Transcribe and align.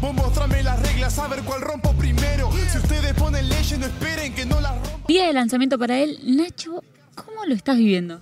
Vos 0.00 0.14
mostrame 0.14 0.62
las 0.62 0.80
reglas, 0.82 1.18
a 1.18 1.28
ver 1.28 1.42
cuál 1.42 1.60
rompo 1.60 1.92
primero. 1.94 2.50
Si 2.70 2.78
ustedes 2.78 3.14
ponen 3.14 3.48
leyes, 3.48 3.78
no 3.78 3.86
esperen 3.86 4.34
que 4.34 4.44
no 4.44 4.60
las 4.60 4.74
rompa. 4.74 5.06
Día 5.08 5.26
de 5.26 5.32
lanzamiento 5.32 5.78
para 5.78 5.98
él. 5.98 6.18
Nacho, 6.24 6.82
¿cómo 7.14 7.44
lo 7.46 7.54
estás 7.54 7.76
viviendo? 7.76 8.20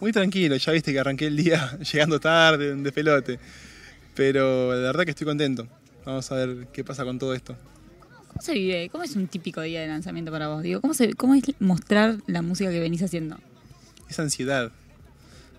Muy 0.00 0.12
tranquilo, 0.12 0.56
ya 0.56 0.72
viste 0.72 0.92
que 0.92 1.00
arranqué 1.00 1.26
el 1.26 1.36
día 1.36 1.78
llegando 1.92 2.20
tarde, 2.20 2.74
de 2.74 2.92
pelote. 2.92 3.38
Pero 4.14 4.72
la 4.74 4.88
verdad 4.88 5.04
que 5.04 5.10
estoy 5.10 5.26
contento. 5.26 5.66
Vamos 6.04 6.30
a 6.30 6.36
ver 6.36 6.68
qué 6.72 6.84
pasa 6.84 7.04
con 7.04 7.18
todo 7.18 7.34
esto. 7.34 7.56
¿Cómo 8.28 8.42
se 8.42 8.52
vive? 8.54 8.88
¿Cómo 8.90 9.04
es 9.04 9.16
un 9.16 9.26
típico 9.28 9.60
día 9.62 9.80
de 9.80 9.88
lanzamiento 9.88 10.30
para 10.30 10.48
vos? 10.48 10.62
Digo, 10.62 10.80
¿cómo, 10.80 10.94
se, 10.94 11.14
¿Cómo 11.14 11.34
es 11.34 11.44
mostrar 11.58 12.18
la 12.26 12.42
música 12.42 12.70
que 12.70 12.80
venís 12.80 13.02
haciendo? 13.02 13.38
Es 14.08 14.18
ansiedad. 14.20 14.70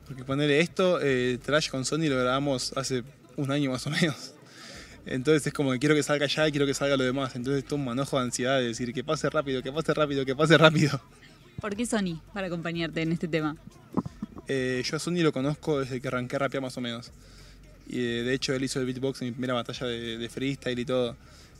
Porque 0.07 0.23
ponerle 0.23 0.61
esto, 0.61 0.99
eh, 1.01 1.37
Trash 1.43 1.69
con 1.69 1.83
Sony 1.83 2.07
lo 2.07 2.17
grabamos 2.17 2.71
hace 2.77 3.03
un 3.35 3.51
año 3.51 3.71
más 3.71 3.85
o 3.87 3.89
menos. 3.89 4.33
Entonces 5.07 5.47
es 5.47 5.53
como 5.53 5.71
que 5.71 5.79
quiero 5.79 5.95
que 5.95 6.03
salga 6.03 6.27
ya 6.27 6.47
y 6.47 6.51
quiero 6.51 6.65
que 6.65 6.73
salga 6.73 6.97
lo 6.97 7.03
demás. 7.03 7.35
Entonces 7.35 7.63
todo 7.63 7.75
un 7.75 7.85
manojo 7.85 8.17
de 8.17 8.25
ansiedad 8.25 8.59
de 8.59 8.67
decir 8.67 8.93
que 8.93 9.03
pase 9.03 9.29
rápido, 9.29 9.63
que 9.63 9.71
pase 9.71 9.93
rápido, 9.93 10.25
que 10.25 10.35
pase 10.35 10.57
rápido. 10.57 11.01
¿Por 11.61 11.75
qué 11.75 11.85
Sony 11.85 12.21
para 12.33 12.47
acompañarte 12.47 13.01
en 13.01 13.11
este 13.11 13.27
tema? 13.27 13.55
Eh, 14.47 14.83
yo 14.85 14.97
a 14.97 14.99
Sony 14.99 15.23
lo 15.23 15.31
conozco 15.31 15.79
desde 15.79 15.99
que 15.99 16.07
arranqué 16.07 16.35
a 16.35 16.39
rapear 16.39 16.61
más 16.61 16.77
o 16.77 16.81
menos. 16.81 17.11
Y 17.87 17.99
eh, 17.99 18.23
de 18.23 18.33
hecho 18.33 18.53
él 18.53 18.63
hizo 18.63 18.79
el 18.79 18.85
beatbox 18.85 19.21
en 19.21 19.29
mi 19.29 19.31
primera 19.31 19.53
batalla 19.53 19.87
de, 19.87 20.17
de 20.17 20.29
freestyle 20.29 20.77
y 20.77 20.85
todo. 20.85 21.15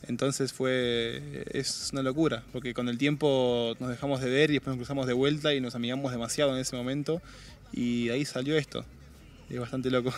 Entonces 0.06 0.52
fue, 0.52 1.44
es 1.50 1.90
una 1.92 2.02
locura, 2.02 2.44
porque 2.52 2.72
con 2.72 2.88
el 2.88 2.98
tiempo 2.98 3.74
nos 3.80 3.90
dejamos 3.90 4.20
de 4.20 4.30
ver 4.30 4.50
y 4.50 4.54
después 4.54 4.76
nos 4.76 4.78
cruzamos 4.78 5.06
de 5.06 5.12
vuelta 5.12 5.54
y 5.54 5.60
nos 5.60 5.74
amigamos 5.74 6.12
demasiado 6.12 6.54
en 6.54 6.60
ese 6.60 6.76
momento 6.76 7.20
y 7.72 8.08
ahí 8.10 8.24
salió 8.24 8.56
esto. 8.56 8.84
Es 9.50 9.58
bastante 9.58 9.90
loco. 9.90 10.12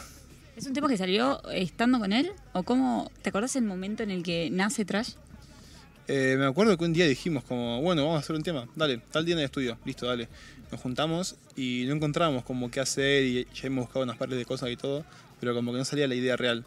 ¿Es 0.60 0.66
un 0.66 0.74
tema 0.74 0.88
que 0.88 0.98
salió 0.98 1.41
estando 1.52 1.98
con 1.98 2.12
él? 2.12 2.32
¿O 2.52 2.64
cómo, 2.64 3.10
te 3.23 3.30
acordás 3.30 3.56
el 3.56 3.64
momento 3.64 4.02
en 4.02 4.10
el 4.10 4.23
que 4.23 4.51
nace 4.51 4.84
Trash? 4.84 5.12
Eh, 6.07 6.37
me 6.38 6.45
acuerdo 6.45 6.76
que 6.76 6.84
un 6.84 6.93
día 6.93 7.07
dijimos 7.07 7.45
como, 7.45 7.80
bueno, 7.80 8.02
vamos 8.02 8.18
a 8.18 8.21
hacer 8.21 8.37
un 8.37 8.43
tema, 8.43 8.68
dale, 8.76 8.99
tal 9.10 9.24
día 9.24 9.32
en 9.32 9.38
el 9.38 9.46
estudio, 9.46 9.79
listo, 9.87 10.04
dale. 10.04 10.29
Nos 10.71 10.79
juntamos 10.82 11.37
y 11.57 11.84
no 11.87 11.95
encontrábamos 11.95 12.45
como 12.45 12.71
qué 12.71 12.80
hacer 12.80 13.24
y 13.24 13.46
ya 13.54 13.68
hemos 13.68 13.87
buscado 13.87 14.02
unas 14.04 14.18
partes 14.18 14.37
de 14.37 14.45
cosas 14.45 14.68
y 14.68 14.76
todo, 14.76 15.02
pero 15.40 15.54
como 15.54 15.73
que 15.73 15.79
no 15.79 15.84
salía 15.87 16.07
la 16.07 16.15
idea 16.15 16.37
real. 16.37 16.66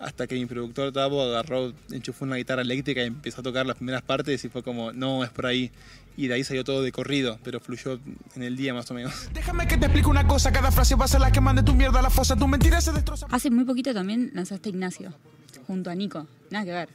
Hasta 0.00 0.26
que 0.26 0.34
mi 0.34 0.46
productor 0.46 0.92
Tavo 0.92 1.22
agarró, 1.22 1.74
enchufó 1.90 2.24
una 2.24 2.36
guitarra 2.36 2.62
eléctrica 2.62 3.02
y 3.02 3.06
empezó 3.06 3.42
a 3.42 3.44
tocar 3.44 3.66
las 3.66 3.76
primeras 3.76 4.00
partes 4.02 4.42
y 4.44 4.48
fue 4.48 4.62
como, 4.62 4.92
no, 4.92 5.22
es 5.22 5.30
por 5.30 5.44
ahí. 5.46 5.70
Y 6.16 6.26
de 6.26 6.34
ahí 6.34 6.42
salió 6.44 6.64
todo 6.64 6.82
de 6.82 6.90
corrido, 6.90 7.38
pero 7.44 7.60
fluyó 7.60 8.00
en 8.34 8.42
el 8.42 8.56
día 8.56 8.72
más 8.72 8.90
o 8.90 8.94
menos. 8.94 9.28
Déjame 9.34 9.68
que 9.68 9.76
te 9.76 9.84
explique 9.86 10.08
una 10.08 10.26
cosa, 10.26 10.50
cada 10.52 10.72
frase 10.72 10.94
va 10.94 11.04
a 11.04 11.08
ser 11.08 11.20
la 11.20 11.30
que 11.30 11.40
mande 11.42 11.62
tu 11.62 11.74
mierda 11.74 11.98
a 11.98 12.02
la 12.02 12.08
fosa, 12.10 12.34
tu 12.34 12.48
mentira 12.48 12.80
se 12.80 12.92
destroza. 12.92 13.26
Hace 13.30 13.50
muy 13.50 13.64
poquito 13.64 13.92
también 13.92 14.30
lanzaste 14.34 14.70
Ignacio, 14.70 15.12
junto 15.66 15.90
a 15.90 15.94
Nico. 15.94 16.26
Nada 16.50 16.64
que 16.64 16.72
ver. 16.72 16.88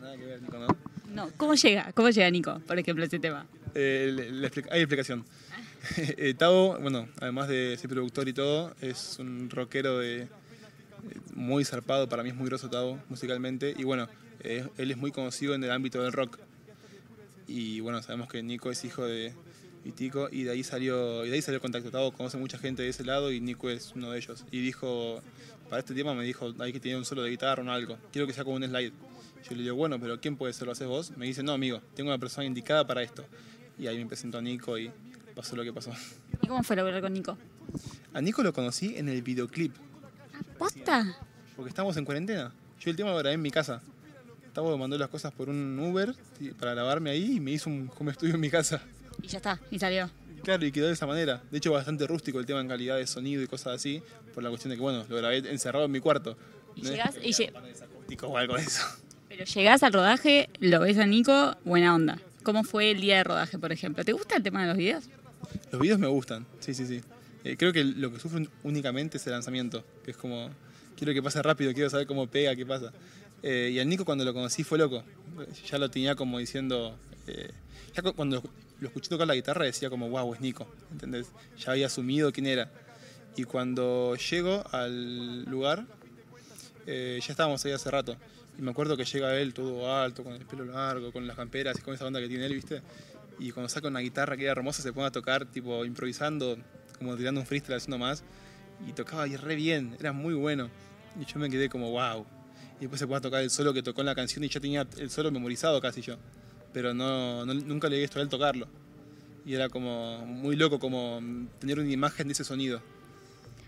Nada 0.00 0.16
que 0.16 0.24
ver, 0.24 0.40
Nico, 0.42 0.56
¿no? 0.58 0.66
No, 1.12 1.30
¿cómo 1.36 1.54
llega? 1.54 1.92
¿Cómo 1.92 2.08
llega 2.10 2.30
Nico, 2.30 2.60
por 2.66 2.78
ejemplo, 2.78 3.04
ese 3.04 3.18
tema? 3.18 3.46
Eh, 3.74 4.12
le- 4.14 4.30
le 4.30 4.46
explica- 4.46 4.68
hay 4.72 4.80
explicación. 4.80 5.24
Eh, 5.98 6.32
Tavo, 6.38 6.78
bueno, 6.80 7.08
además 7.20 7.46
de 7.48 7.76
ser 7.78 7.90
productor 7.90 8.26
y 8.28 8.32
todo, 8.32 8.74
es 8.80 9.16
un 9.18 9.50
rockero 9.50 9.98
de, 9.98 10.22
eh, 10.22 10.28
muy 11.34 11.64
zarpado, 11.64 12.08
para 12.08 12.22
mí 12.22 12.30
es 12.30 12.34
muy 12.34 12.46
grosso 12.46 12.68
Tavo 12.70 12.98
musicalmente, 13.08 13.74
y 13.76 13.84
bueno, 13.84 14.08
eh, 14.40 14.66
él 14.76 14.90
es 14.90 14.96
muy 14.96 15.10
conocido 15.10 15.54
en 15.54 15.64
el 15.64 15.70
ámbito 15.70 16.02
del 16.02 16.12
rock. 16.12 16.38
Y 17.46 17.80
bueno, 17.80 18.02
sabemos 18.02 18.28
que 18.28 18.42
Nico 18.42 18.70
es 18.70 18.84
hijo 18.84 19.04
de 19.04 19.34
Vitico 19.84 20.28
y 20.32 20.44
de 20.44 20.52
ahí 20.52 20.64
salió, 20.64 21.24
y 21.24 21.28
de 21.28 21.34
ahí 21.34 21.42
salió 21.42 21.56
el 21.56 21.62
contacto. 21.62 21.90
Tavo 21.90 22.12
conoce 22.12 22.38
mucha 22.38 22.58
gente 22.58 22.82
de 22.82 22.88
ese 22.88 23.04
lado 23.04 23.30
y 23.32 23.40
Nico 23.40 23.68
es 23.68 23.92
uno 23.94 24.10
de 24.10 24.18
ellos. 24.18 24.44
Y 24.50 24.60
dijo, 24.60 25.20
para 25.68 25.80
este 25.80 25.94
tema 25.94 26.14
me 26.14 26.24
dijo, 26.24 26.52
hay 26.58 26.72
que 26.72 26.80
tener 26.80 26.96
un 26.96 27.04
solo 27.04 27.22
de 27.22 27.30
guitarra 27.30 27.62
o 27.62 27.70
algo, 27.70 27.98
quiero 28.12 28.26
que 28.26 28.32
sea 28.32 28.44
como 28.44 28.56
un 28.56 28.64
slide. 28.64 28.92
Yo 29.48 29.54
le 29.54 29.62
digo, 29.62 29.76
bueno, 29.76 30.00
pero 30.00 30.18
¿quién 30.20 30.36
puede 30.36 30.54
ser? 30.54 30.66
¿Lo 30.66 30.72
haces 30.72 30.88
vos? 30.88 31.14
Me 31.18 31.26
dice, 31.26 31.42
no, 31.42 31.52
amigo, 31.52 31.82
tengo 31.94 32.08
una 32.08 32.18
persona 32.18 32.46
indicada 32.46 32.86
para 32.86 33.02
esto. 33.02 33.26
Y 33.78 33.86
ahí 33.86 33.98
me 33.98 34.06
presentó 34.06 34.38
a 34.38 34.42
Nico 34.42 34.78
y 34.78 34.90
pasó 35.34 35.54
lo 35.54 35.64
que 35.64 35.72
pasó. 35.72 35.92
¿Y 36.40 36.46
cómo 36.46 36.62
fue 36.62 36.76
lograr 36.76 37.02
con 37.02 37.12
Nico? 37.12 37.36
A 38.14 38.20
Nico 38.22 38.42
lo 38.42 38.54
conocí 38.54 38.96
en 38.96 39.08
el 39.08 39.20
videoclip, 39.20 39.74
¿Posta? 40.58 41.16
porque 41.56 41.68
estábamos 41.68 41.96
en 41.96 42.04
cuarentena. 42.04 42.52
Yo 42.80 42.90
el 42.90 42.96
tema 42.96 43.10
lo 43.10 43.18
grabé 43.18 43.34
en 43.34 43.42
mi 43.42 43.50
casa. 43.50 43.80
Tavo 44.52 44.70
me 44.72 44.76
mandó 44.76 44.96
las 44.98 45.08
cosas 45.08 45.32
por 45.32 45.48
un 45.48 45.78
Uber 45.78 46.14
para 46.58 46.74
grabarme 46.74 47.10
ahí 47.10 47.36
y 47.36 47.40
me 47.40 47.52
hizo 47.52 47.70
un 47.70 47.90
home 47.98 48.12
studio 48.14 48.34
en 48.34 48.40
mi 48.40 48.50
casa. 48.50 48.80
Y 49.22 49.28
ya 49.28 49.38
está, 49.38 49.60
y 49.70 49.78
salió. 49.78 50.10
Claro, 50.42 50.64
y 50.66 50.72
quedó 50.72 50.86
de 50.88 50.92
esa 50.92 51.06
manera. 51.06 51.40
De 51.50 51.58
hecho, 51.58 51.72
bastante 51.72 52.06
rústico 52.06 52.38
el 52.38 52.46
tema 52.46 52.60
en 52.60 52.68
calidad 52.68 52.96
de 52.96 53.06
sonido 53.06 53.42
y 53.42 53.46
cosas 53.46 53.74
así, 53.76 54.02
por 54.34 54.42
la 54.42 54.50
cuestión 54.50 54.70
de 54.70 54.76
que, 54.76 54.82
bueno, 54.82 55.04
lo 55.08 55.16
grabé 55.16 55.38
encerrado 55.50 55.84
en 55.86 55.90
mi 55.92 56.00
cuarto. 56.00 56.36
Y 56.76 56.82
No 56.82 56.90
llegás, 56.90 57.16
y 57.22 57.32
sea 57.32 57.48
lle- 57.48 57.52
paneles 57.52 57.82
acústicos 57.82 58.30
o 58.30 58.36
algo 58.36 58.56
de 58.56 58.62
eso. 58.62 58.82
pero 59.28 59.44
llegás 59.44 59.82
al 59.82 59.92
rodaje, 59.92 60.50
lo 60.60 60.80
ves 60.80 60.98
a 60.98 61.06
Nico, 61.06 61.56
buena 61.64 61.94
onda. 61.94 62.18
¿Cómo 62.42 62.62
fue 62.64 62.90
el 62.90 63.00
día 63.00 63.16
de 63.18 63.24
rodaje, 63.24 63.58
por 63.58 63.72
ejemplo? 63.72 64.04
¿Te 64.04 64.12
gusta 64.12 64.36
el 64.36 64.42
tema 64.42 64.62
de 64.62 64.68
los 64.68 64.76
videos? 64.76 65.04
Los 65.72 65.80
videos 65.80 65.98
me 65.98 66.08
gustan, 66.08 66.44
sí, 66.60 66.74
sí, 66.74 66.86
sí. 66.86 67.00
Eh, 67.44 67.56
creo 67.58 67.72
que 67.72 67.84
lo 67.84 68.10
que 68.12 68.18
sufro 68.18 68.40
únicamente 68.62 69.18
es 69.18 69.26
el 69.26 69.32
lanzamiento, 69.32 69.84
que 70.04 70.12
es 70.12 70.16
como, 70.16 70.50
quiero 70.96 71.12
que 71.12 71.22
pase 71.22 71.42
rápido, 71.42 71.72
quiero 71.74 71.90
saber 71.90 72.06
cómo 72.06 72.26
pega, 72.26 72.56
qué 72.56 72.64
pasa. 72.64 72.92
Eh, 73.42 73.70
y 73.74 73.78
al 73.78 73.88
Nico 73.88 74.04
cuando 74.06 74.24
lo 74.24 74.32
conocí 74.32 74.64
fue 74.64 74.78
loco, 74.78 75.04
ya 75.70 75.76
lo 75.78 75.90
tenía 75.90 76.14
como 76.14 76.38
diciendo, 76.38 76.96
eh, 77.26 77.50
ya 77.94 78.02
cu- 78.02 78.14
cuando 78.14 78.42
lo 78.80 78.88
escuché 78.88 79.08
tocar 79.10 79.26
la 79.26 79.34
guitarra 79.34 79.66
decía 79.66 79.90
como, 79.90 80.08
wow, 80.08 80.32
es 80.34 80.40
Nico, 80.40 80.66
¿entendés? 80.90 81.26
Ya 81.58 81.72
había 81.72 81.86
asumido 81.86 82.32
quién 82.32 82.46
era. 82.46 82.70
Y 83.36 83.44
cuando 83.44 84.16
llego 84.16 84.64
al 84.72 85.44
lugar, 85.44 85.84
eh, 86.86 87.20
ya 87.20 87.32
estábamos 87.32 87.64
ahí 87.64 87.72
hace 87.72 87.90
rato. 87.90 88.16
Y 88.58 88.62
me 88.62 88.70
acuerdo 88.70 88.96
que 88.96 89.04
llega 89.04 89.36
él 89.36 89.52
todo 89.52 89.92
alto, 89.94 90.22
con 90.22 90.32
el 90.32 90.46
pelo 90.46 90.64
largo, 90.64 91.12
con 91.12 91.26
las 91.26 91.36
camperas 91.36 91.76
y 91.78 91.82
con 91.82 91.94
esa 91.94 92.06
onda 92.06 92.20
que 92.20 92.28
tiene 92.28 92.46
él, 92.46 92.54
¿viste? 92.54 92.80
Y 93.38 93.50
cuando 93.50 93.68
saca 93.68 93.88
una 93.88 94.00
guitarra 94.00 94.36
que 94.36 94.44
era 94.44 94.52
hermosa, 94.52 94.82
se 94.82 94.92
pone 94.92 95.08
a 95.08 95.10
tocar, 95.10 95.44
tipo, 95.46 95.84
improvisando, 95.84 96.56
como 96.98 97.16
tirando 97.16 97.40
un 97.40 97.46
freestyle 97.46 97.76
haciendo 97.76 97.98
más. 97.98 98.22
Y 98.88 98.92
tocaba 98.92 99.26
y 99.28 99.36
re 99.36 99.54
bien, 99.56 99.96
era 100.00 100.12
muy 100.12 100.34
bueno. 100.34 100.68
Y 101.20 101.24
yo 101.24 101.38
me 101.38 101.48
quedé 101.48 101.68
como, 101.68 101.90
wow. 101.90 102.26
Y 102.78 102.80
después 102.82 102.98
se 103.00 103.14
a 103.14 103.20
tocar 103.20 103.42
el 103.42 103.50
solo 103.50 103.72
que 103.72 103.82
tocó 103.82 104.00
en 104.02 104.06
la 104.06 104.14
canción 104.14 104.42
y 104.44 104.48
ya 104.48 104.60
tenía 104.60 104.86
el 104.98 105.10
solo 105.10 105.30
memorizado 105.30 105.80
casi 105.80 106.00
yo. 106.02 106.16
Pero 106.72 106.92
no, 106.92 107.46
no- 107.46 107.54
nunca 107.54 107.88
le 107.88 107.96
había 107.96 108.04
visto 108.04 108.18
a 108.18 108.22
él 108.22 108.28
tocarlo. 108.28 108.66
Y 109.46 109.54
era 109.54 109.68
como 109.68 110.24
muy 110.26 110.56
loco 110.56 110.78
como 110.78 111.20
tener 111.60 111.78
una 111.78 111.90
imagen 111.90 112.26
de 112.28 112.32
ese 112.32 112.44
sonido. 112.44 112.80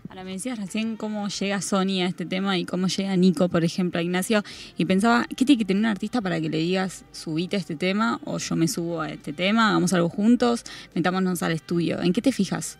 Ahora 0.09 0.23
me 0.23 0.31
decías 0.31 0.57
recién 0.57 0.95
cómo 0.95 1.27
llega 1.27 1.61
Sony 1.61 2.01
a 2.01 2.07
este 2.07 2.25
tema 2.25 2.57
y 2.57 2.63
cómo 2.65 2.87
llega 2.87 3.15
Nico, 3.17 3.49
por 3.49 3.63
ejemplo, 3.65 3.99
a 3.99 4.03
Ignacio. 4.03 4.41
Y 4.77 4.85
pensaba, 4.85 5.25
¿qué 5.35 5.43
tiene 5.45 5.59
que 5.59 5.65
tener 5.65 5.81
un 5.81 5.85
artista 5.87 6.21
para 6.21 6.39
que 6.39 6.49
le 6.49 6.57
digas, 6.59 7.03
subite 7.11 7.57
a 7.57 7.59
este 7.59 7.75
tema 7.75 8.19
o 8.23 8.37
yo 8.37 8.55
me 8.55 8.67
subo 8.69 9.01
a 9.01 9.09
este 9.09 9.33
tema, 9.33 9.69
hagamos 9.69 9.91
algo 9.93 10.07
juntos, 10.09 10.63
metámonos 10.95 11.43
al 11.43 11.51
estudio? 11.51 12.01
¿En 12.01 12.13
qué 12.13 12.21
te 12.21 12.31
fijas? 12.31 12.77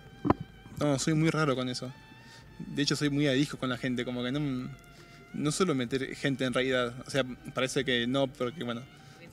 No, 0.80 1.00
soy 1.00 1.14
muy 1.14 1.30
raro 1.30 1.56
con 1.56 1.70
eso. 1.70 1.92
De 2.60 2.82
hecho, 2.82 2.96
soy 2.96 3.10
muy 3.10 3.28
adijo 3.28 3.58
con 3.58 3.70
la 3.70 3.78
gente, 3.78 4.06
como 4.06 4.24
que 4.24 4.32
no, 4.32 4.70
no 5.34 5.52
suelo 5.52 5.76
meter 5.76 6.16
gente 6.16 6.46
en 6.46 6.54
realidad. 6.54 6.94
O 7.06 7.10
sea, 7.10 7.24
parece 7.54 7.84
que 7.84 8.08
no, 8.08 8.28
porque 8.28 8.64
bueno, 8.64 8.82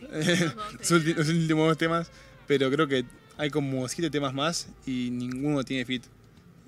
los 0.11 0.91
los 0.91 1.29
últimos 1.29 1.77
temas, 1.79 2.11
pero 2.47 2.71
creo 2.71 2.87
que 2.87 3.05
hay 3.37 3.51
como 3.51 3.89
siete 3.89 4.11
temas 4.11 4.35
más 4.35 4.69
y 4.87 5.11
ninguno 5.11 5.65
tiene 5.65 5.85
fit. 5.85 6.05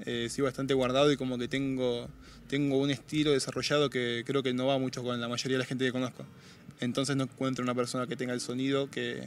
Eh, 0.05 0.29
bastante 0.43 0.75
guardado 0.75 1.11
y 1.11 1.17
como 1.17 1.39
que 1.39 1.49
tengo, 1.49 2.09
tengo 2.49 2.79
un 2.79 2.91
estilo 2.91 3.33
desarrollado 3.33 3.89
que 3.89 4.25
creo 4.27 4.43
que 4.43 4.53
no 4.53 4.67
va 4.67 4.79
mucho 4.79 5.03
con 5.03 5.19
la 5.19 5.29
mayoría 5.29 5.57
de 5.57 5.61
la 5.61 5.67
gente 5.67 5.87
que 5.87 5.93
conozco. 5.93 6.25
Entonces 6.81 7.17
no 7.17 7.25
encuentro 7.25 7.63
una 7.63 7.75
persona 7.75 8.07
que 8.07 8.17
tenga 8.17 8.35
el 8.35 8.41
sonido, 8.41 8.91
que 8.91 9.27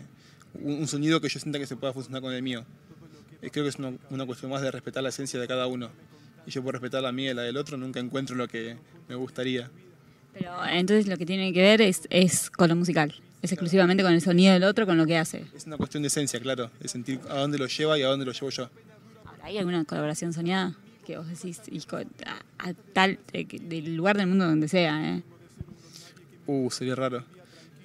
un, 0.53 0.73
un 0.73 0.87
sonido 0.87 1.21
que 1.21 1.29
yo 1.29 1.39
sienta 1.39 1.57
que 1.57 1.65
se 1.65 1.75
pueda 1.75 1.91
funcionar 1.91 2.21
con 2.21 2.33
el 2.33 2.43
mío. 2.43 2.65
Eh, 3.41 3.49
creo 3.51 3.63
que 3.65 3.69
es 3.69 3.75
una, 3.77 3.93
una 4.09 4.25
cuestión 4.25 4.51
más 4.51 4.61
de 4.61 4.71
respetar 4.71 5.03
la 5.03 5.09
esencia 5.09 5.39
de 5.39 5.47
cada 5.47 5.67
uno. 5.67 5.89
Y 6.45 6.51
yo 6.51 6.63
por 6.63 6.73
respetar 6.73 7.03
la 7.03 7.11
mía 7.11 7.31
y 7.31 7.33
la 7.33 7.43
del 7.43 7.57
otro 7.57 7.77
nunca 7.77 7.99
encuentro 7.99 8.35
lo 8.35 8.47
que 8.47 8.77
me 9.07 9.15
gustaría. 9.15 9.69
Pero 10.33 10.65
entonces 10.65 11.07
lo 11.07 11.17
que 11.17 11.25
tiene 11.25 11.51
que 11.53 11.61
ver 11.61 11.81
es, 11.81 12.03
es 12.09 12.49
con 12.49 12.69
lo 12.69 12.75
musical, 12.75 13.13
es 13.41 13.51
exclusivamente 13.51 14.03
con 14.03 14.13
el 14.13 14.21
sonido 14.21 14.53
del 14.53 14.63
otro, 14.63 14.85
con 14.85 14.97
lo 14.97 15.05
que 15.05 15.17
hace. 15.17 15.45
Es 15.55 15.65
una 15.65 15.77
cuestión 15.77 16.03
de 16.03 16.07
esencia, 16.07 16.39
claro, 16.39 16.71
de 16.79 16.87
sentir 16.87 17.19
a 17.29 17.39
dónde 17.39 17.57
lo 17.57 17.67
lleva 17.67 17.97
y 17.97 18.03
a 18.03 18.07
dónde 18.07 18.25
lo 18.25 18.31
llevo 18.31 18.49
yo. 18.49 18.69
Ahora, 19.25 19.45
¿hay 19.45 19.57
alguna 19.57 19.83
colaboración 19.85 20.33
soñada 20.33 20.75
que 21.05 21.17
vos 21.17 21.27
decís 21.27 21.61
y 21.69 21.79
a, 22.25 22.69
a 22.69 22.73
tal, 22.93 23.19
del 23.33 23.95
lugar 23.95 24.17
del 24.17 24.27
mundo 24.27 24.45
donde 24.45 24.67
sea? 24.67 25.15
¿eh? 25.15 25.23
Uh, 26.45 26.69
sería 26.69 26.95
raro. 26.95 27.23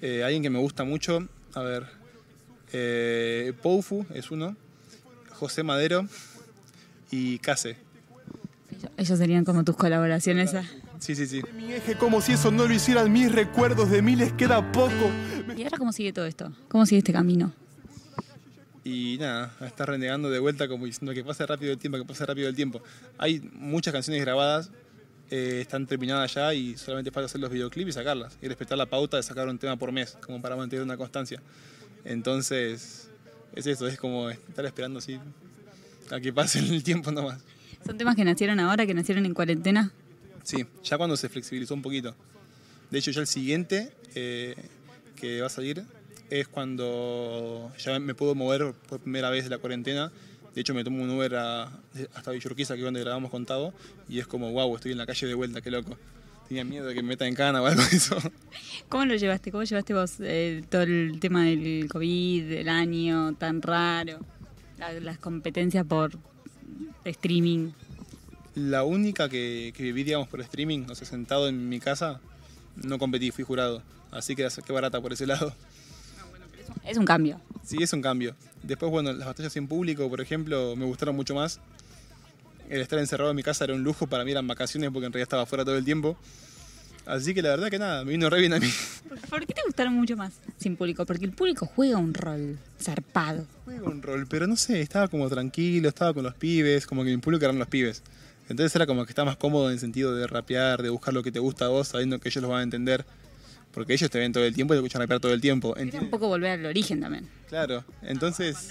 Eh, 0.02 0.22
alguien 0.22 0.42
que 0.42 0.50
me 0.50 0.58
gusta 0.58 0.84
mucho, 0.84 1.26
a 1.54 1.62
ver, 1.62 1.86
eh, 2.72 3.52
Poufu 3.62 4.04
es 4.12 4.30
uno, 4.30 4.56
José 5.34 5.62
Madero 5.62 6.06
y 7.10 7.38
Case. 7.38 7.76
Ellos, 8.96 9.18
serían 9.18 9.44
como 9.44 9.64
tus 9.64 9.76
colaboraciones. 9.76 10.54
¿eh? 10.54 10.62
Sí, 10.98 11.14
sí, 11.14 11.26
sí. 11.26 11.42
Mi 11.56 11.72
eje 11.72 11.96
como 11.96 12.20
si 12.20 12.32
eso 12.32 12.50
no 12.50 12.66
lo 12.66 12.74
hicieran 12.74 13.12
mis 13.12 13.30
recuerdos 13.30 13.90
de 13.90 14.02
mí 14.02 14.16
les 14.16 14.32
queda 14.32 14.72
poco. 14.72 15.10
¿Y 15.56 15.62
ahora 15.62 15.78
cómo 15.78 15.92
sigue 15.92 16.12
todo 16.12 16.26
esto? 16.26 16.52
¿Cómo 16.68 16.86
sigue 16.86 16.98
este 16.98 17.12
camino? 17.12 17.52
Y 18.84 19.16
nada, 19.18 19.54
a 19.60 19.66
estar 19.66 19.88
renegando 19.88 20.28
de 20.28 20.38
vuelta 20.38 20.68
como 20.68 20.84
diciendo 20.84 21.14
que 21.14 21.24
pase 21.24 21.46
rápido 21.46 21.72
el 21.72 21.78
tiempo, 21.78 21.98
que 21.98 22.04
pase 22.04 22.26
rápido 22.26 22.48
el 22.48 22.54
tiempo. 22.54 22.82
Hay 23.16 23.40
muchas 23.54 23.94
canciones 23.94 24.22
grabadas, 24.22 24.70
eh, 25.30 25.60
están 25.62 25.86
terminadas 25.86 26.34
ya 26.34 26.52
y 26.52 26.76
solamente 26.76 27.10
falta 27.10 27.26
hacer 27.26 27.40
los 27.40 27.50
videoclips 27.50 27.88
y 27.88 27.92
sacarlas. 27.92 28.36
Y 28.42 28.48
respetar 28.48 28.76
la 28.76 28.86
pauta 28.86 29.16
de 29.16 29.22
sacar 29.22 29.48
un 29.48 29.58
tema 29.58 29.76
por 29.76 29.90
mes, 29.90 30.18
como 30.20 30.42
para 30.42 30.54
mantener 30.54 30.84
una 30.84 30.98
constancia. 30.98 31.40
Entonces, 32.04 33.10
es 33.54 33.66
eso, 33.66 33.86
es 33.86 33.98
como 33.98 34.30
estar 34.30 34.64
esperando 34.66 34.98
así 34.98 35.18
a 36.10 36.20
que 36.20 36.32
pase 36.32 36.58
el 36.58 36.82
tiempo 36.82 37.10
nomás. 37.12 37.40
¿Son 37.84 37.96
temas 37.98 38.16
que 38.16 38.24
nacieron 38.24 38.60
ahora, 38.60 38.86
que 38.86 38.94
nacieron 38.94 39.26
en 39.26 39.34
cuarentena? 39.34 39.92
Sí, 40.42 40.64
ya 40.82 40.96
cuando 40.98 41.16
se 41.16 41.28
flexibilizó 41.28 41.74
un 41.74 41.82
poquito. 41.82 42.14
De 42.90 42.98
hecho, 42.98 43.10
ya 43.10 43.20
el 43.20 43.26
siguiente 43.26 43.92
eh, 44.14 44.54
que 45.16 45.40
va 45.40 45.46
a 45.46 45.50
salir 45.50 45.84
es 46.30 46.48
cuando 46.48 47.72
ya 47.78 47.98
me 47.98 48.14
puedo 48.14 48.34
mover 48.34 48.72
por 48.88 49.00
primera 49.00 49.30
vez 49.30 49.44
de 49.44 49.50
la 49.50 49.58
cuarentena. 49.58 50.10
De 50.54 50.60
hecho, 50.60 50.72
me 50.74 50.84
tomo 50.84 51.02
un 51.02 51.10
Uber 51.10 51.34
a- 51.36 51.70
hasta 52.14 52.30
Villurquiza, 52.30 52.74
que 52.74 52.80
es 52.80 52.84
donde 52.84 53.00
grabamos 53.00 53.30
contado, 53.30 53.72
y 54.08 54.18
es 54.20 54.26
como, 54.26 54.50
wow, 54.52 54.74
estoy 54.76 54.92
en 54.92 54.98
la 54.98 55.06
calle 55.06 55.26
de 55.26 55.34
vuelta, 55.34 55.60
qué 55.60 55.70
loco. 55.70 55.96
Tenía 56.48 56.64
miedo 56.64 56.86
de 56.86 56.94
que 56.94 57.02
me 57.02 57.08
metan 57.08 57.28
en 57.28 57.34
cana 57.34 57.62
o 57.62 57.66
algo 57.66 57.82
de 57.82 57.96
eso. 57.96 58.16
¿Cómo 58.88 59.04
lo 59.06 59.14
llevaste? 59.16 59.50
¿Cómo 59.50 59.64
llevaste 59.64 59.94
vos 59.94 60.16
eh, 60.20 60.62
todo 60.68 60.82
el 60.82 61.18
tema 61.20 61.44
del 61.44 61.88
COVID, 61.88 62.52
el 62.52 62.68
año 62.68 63.34
tan 63.34 63.62
raro, 63.62 64.20
la- 64.78 64.92
las 65.00 65.18
competencias 65.18 65.86
por 65.86 66.18
streaming? 67.04 67.70
La 68.54 68.84
única 68.84 69.28
que, 69.28 69.72
que 69.76 69.82
viví, 69.82 70.04
digamos, 70.04 70.28
por 70.28 70.40
streaming, 70.42 70.86
o 70.90 70.94
sea, 70.94 71.06
sentado 71.06 71.48
en 71.48 71.68
mi 71.68 71.80
casa, 71.80 72.20
no 72.76 72.98
competí, 72.98 73.30
fui 73.30 73.42
jurado. 73.44 73.82
Así 74.12 74.36
que 74.36 74.48
saqué 74.48 74.72
barata 74.72 75.00
por 75.00 75.12
ese 75.12 75.26
lado. 75.26 75.52
Es 76.84 76.98
un 76.98 77.04
cambio. 77.04 77.40
Sí, 77.64 77.78
es 77.82 77.92
un 77.94 78.02
cambio. 78.02 78.36
Después, 78.62 78.92
bueno, 78.92 79.12
las 79.12 79.26
batallas 79.26 79.56
en 79.56 79.66
público, 79.66 80.08
por 80.08 80.20
ejemplo, 80.20 80.76
me 80.76 80.84
gustaron 80.84 81.16
mucho 81.16 81.34
más. 81.34 81.60
El 82.68 82.80
estar 82.80 82.98
encerrado 82.98 83.30
en 83.30 83.36
mi 83.36 83.42
casa 83.42 83.64
era 83.64 83.74
un 83.74 83.82
lujo, 83.82 84.06
para 84.06 84.24
mí 84.24 84.30
eran 84.30 84.46
vacaciones 84.46 84.90
porque 84.90 85.06
en 85.06 85.12
realidad 85.12 85.26
estaba 85.26 85.46
fuera 85.46 85.64
todo 85.64 85.76
el 85.76 85.84
tiempo. 85.84 86.16
Así 87.06 87.34
que 87.34 87.42
la 87.42 87.50
verdad 87.50 87.68
que 87.68 87.78
nada, 87.78 88.04
me 88.04 88.12
vino 88.12 88.30
re 88.30 88.40
bien 88.40 88.54
a 88.54 88.58
mí. 88.58 88.68
¿Por, 89.28 89.46
qué 89.46 89.52
te 89.52 89.62
gustaron 89.66 89.92
mucho 89.92 90.16
más 90.16 90.32
sin 90.56 90.76
público? 90.76 91.04
Porque 91.04 91.26
el 91.26 91.32
público 91.32 91.66
juega 91.66 91.98
un 91.98 92.14
rol 92.14 92.58
zarpado. 92.80 93.46
Juego 93.64 93.90
un 93.90 94.00
rol, 94.00 94.26
pero 94.26 94.46
no 94.46 94.56
sé, 94.56 94.80
estaba 94.80 95.08
como 95.08 95.28
tranquilo, 95.28 95.88
estaba 95.88 96.14
con 96.14 96.22
los 96.22 96.34
pibes, 96.34 96.86
como 96.86 97.04
que 97.04 97.10
mi 97.10 97.18
público 97.18 97.44
eran 97.44 97.58
los 97.58 97.68
pibes. 97.68 98.02
Entonces 98.48 98.74
era 98.74 98.86
como 98.86 99.04
que 99.04 99.12
estaba 99.12 99.26
más 99.26 99.36
cómodo 99.36 99.68
en 99.68 99.74
el 99.74 99.80
sentido 99.80 100.14
de 100.14 100.26
rapear, 100.26 100.82
de 100.82 100.88
buscar 100.88 101.12
lo 101.12 101.22
que 101.22 101.32
te 101.32 101.40
gusta 101.40 101.66
a 101.66 101.68
vos, 101.68 101.88
sabiendo 101.88 102.18
que 102.18 102.30
ellos 102.30 102.42
lo 102.42 102.48
van 102.48 102.60
a 102.60 102.62
entender. 102.62 103.04
Porque 103.72 103.92
ellos 103.92 104.08
te 104.08 104.18
ven 104.18 104.32
todo 104.32 104.44
el 104.44 104.54
tiempo 104.54 104.72
y 104.72 104.76
te 104.76 104.78
escuchan 104.78 105.02
rapear 105.02 105.20
todo 105.20 105.32
el 105.34 105.40
tiempo. 105.40 105.76
Era 105.76 106.00
un 106.00 106.10
poco 106.10 106.28
volver 106.28 106.52
al 106.52 106.66
origen 106.66 107.00
también. 107.00 107.28
Claro, 107.48 107.84
entonces, 108.02 108.70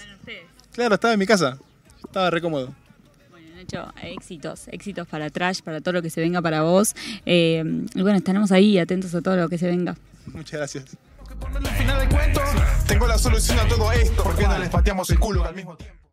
claro, 0.72 0.94
estaba 0.94 1.12
en 1.12 1.20
mi 1.20 1.26
casa, 1.26 1.58
estaba 2.04 2.30
re 2.30 2.40
cómodo. 2.40 2.74
Nacho, 3.54 3.92
éxitos, 4.02 4.66
éxitos 4.68 5.06
para 5.06 5.30
Trash, 5.30 5.60
para 5.60 5.80
todo 5.80 5.92
lo 5.94 6.02
que 6.02 6.10
se 6.10 6.20
venga 6.20 6.42
para 6.42 6.62
vos. 6.62 6.94
Eh, 7.24 7.62
y 7.94 8.02
bueno, 8.02 8.18
estaremos 8.18 8.50
ahí 8.50 8.78
atentos 8.78 9.14
a 9.14 9.22
todo 9.22 9.36
lo 9.36 9.48
que 9.48 9.58
se 9.58 9.68
venga. 9.68 9.96
Muchas 10.26 10.58
gracias. 10.58 10.84
Tengo 12.88 13.06
la 13.06 13.16
solución 13.16 13.58
a 13.60 13.68
todo 13.68 13.92
esto. 13.92 14.24
¿Por 14.24 14.36
qué 14.36 14.46
no 14.46 14.58
les 14.58 14.68
pateamos 14.68 15.08
el 15.10 15.18
culo 15.20 15.44
al 15.44 15.54
mismo 15.54 15.76
tiempo? 15.76 16.03